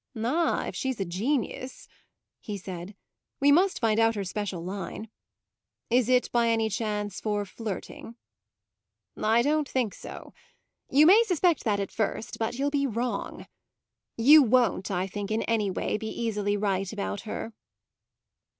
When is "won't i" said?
14.41-15.05